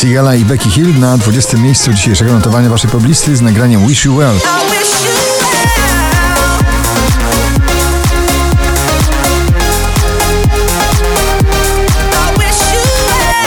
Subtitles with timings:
[0.00, 1.56] Sigala i Becky Hill na 20.
[1.56, 4.34] miejscu dzisiejszego notowania waszej poblisty z nagraniem Wish You Well.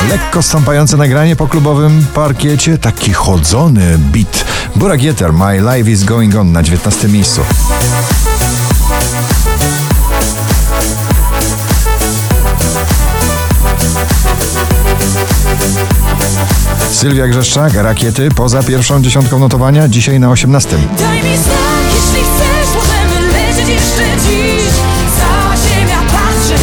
[0.10, 4.46] Lekko stąpające nagranie po klubowym parkiecie, taki chodzony beat.
[4.76, 7.08] Burak Yeter, My Life is Going On na 19.
[7.08, 7.42] miejscu.
[16.94, 20.78] Sylwia Grzeszczak, Rakiety, poza pierwszą dziesiątką notowania, dzisiaj na 18.
[21.00, 24.74] Daj mi znak, jeśli chcesz, możemy lecieć jeszcze dziś
[25.20, 26.56] Cała ziemia patrzy,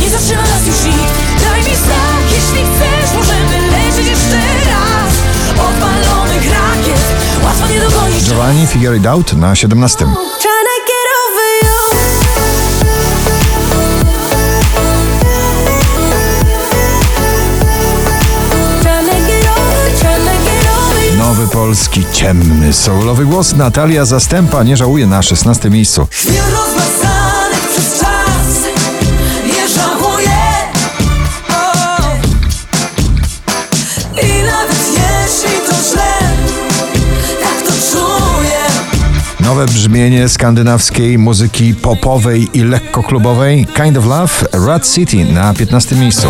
[0.00, 4.36] nie zatrzyma nas już nikt Daj mi znak, jeśli chcesz, możemy lecieć jeszcze
[4.70, 5.12] raz
[5.68, 7.02] Odpalonych rakiet,
[7.44, 10.06] łatwo nie dogonić Giovanni Figure It Out na 17.
[21.68, 26.06] polski, ciemny, soulowy głos Natalia Zastępa nie żałuje na 16 miejscu.
[37.42, 37.64] Tak
[39.40, 45.96] Nowe brzmienie skandynawskiej muzyki popowej i lekko klubowej Kind of Love, Rat City na 15
[45.96, 46.28] miejscu.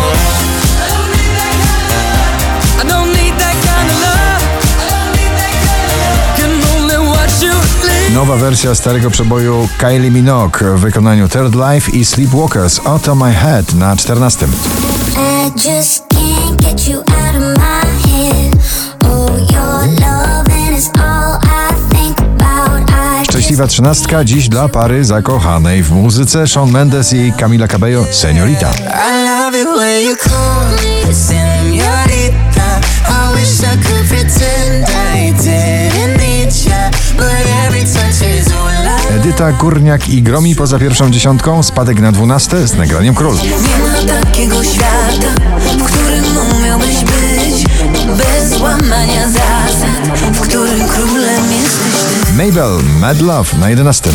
[8.19, 13.33] Nowa wersja starego przeboju Kylie Minogue w wykonaniu Third Life i Sleepwalkers Out of My
[13.33, 14.47] Head na 14.
[15.15, 18.55] I just can't get you out of my head.
[19.05, 22.89] Oh, your loving is all I think about.
[23.21, 28.71] I Szczęśliwa trzynastka dziś dla pary zakochanej w muzyce Shawn Mendes i Camila Cabello Seniorita.
[39.39, 43.35] Edyta Górniak i Gromi poza pierwszą dziesiątką, spadek na dwunaste z nagraniem Król.
[43.35, 45.27] Nie ma takiego świata,
[45.59, 46.23] w którym
[46.57, 47.65] umiałbyś być.
[48.17, 52.45] Bez łamania zasad, w którym królem jesteś ty.
[52.45, 54.13] Mabel, Mad Love na jedenastym.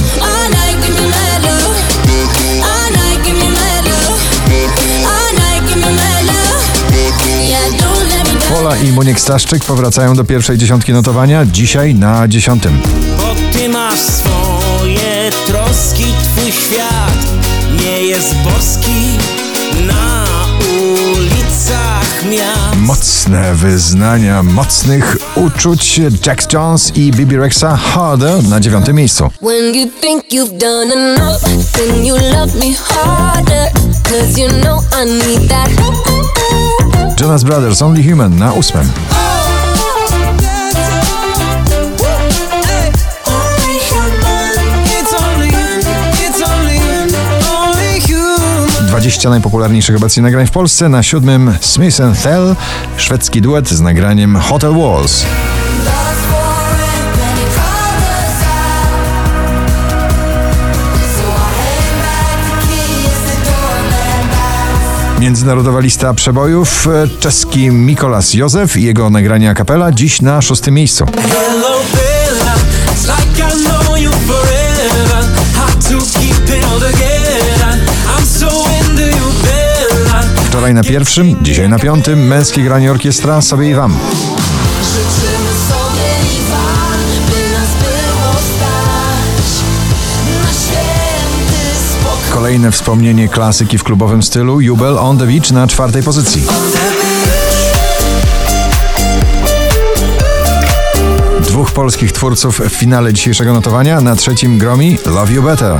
[8.48, 12.80] Pola i Moniek Staszczyk powracają do pierwszej dziesiątki notowania, dzisiaj na dziesiątym.
[13.18, 14.33] Bo ty masz swoje
[18.14, 19.18] jest boski
[19.86, 20.24] na
[21.16, 22.76] ulicach miast.
[22.76, 29.30] Mocne wyznania mocnych uczuć Jax Jones i Bibi Rexa Harder na dziewiątym miejscu.
[29.42, 31.42] When you think you've done enough,
[31.72, 33.72] then you love me harder.
[34.02, 35.70] Cause you know I need that.
[37.20, 38.90] Jonas Brothers Only Human na ósmym.
[49.24, 50.88] 20 najpopularniejszych obecnie nagrań w Polsce.
[50.88, 52.56] Na siódmym Smith Thell,
[52.96, 55.24] szwedzki duet z nagraniem Hotel Walls.
[65.18, 66.88] Międzynarodowa lista przebojów.
[67.20, 71.06] Czeski Mikolas Józef i jego nagranie a capella dziś na szóstym miejscu.
[80.64, 82.26] Wczoraj na pierwszym, dzisiaj na piątym.
[82.26, 83.96] Męskie granie orkiestra sobie i wam.
[84.82, 89.62] Życzymy sobie i wam, by nas było stać
[90.42, 92.32] na święty spokój.
[92.32, 94.60] Kolejne wspomnienie klasyki w klubowym stylu.
[94.60, 96.42] Jubel on the beach na czwartej pozycji.
[101.40, 104.00] Dwóch polskich twórców w finale dzisiejszego notowania.
[104.00, 105.76] Na trzecim Gromi Love You Better.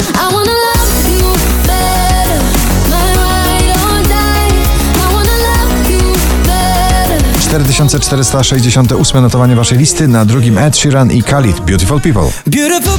[7.55, 12.29] 4468 notowanie waszej listy, na drugim Ed Sheeran i Khalid, Beautiful People.
[12.47, 12.99] Beautiful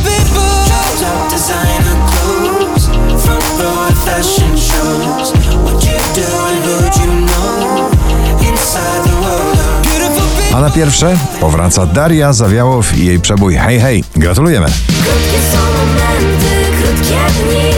[10.54, 14.04] A na pierwsze powraca Daria Zawiałow i jej przebój Hej Hej.
[14.16, 14.66] Gratulujemy!
[14.66, 17.72] Krótkie są momenty, krótkie dni,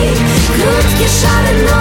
[0.48, 1.77] krótkie szare.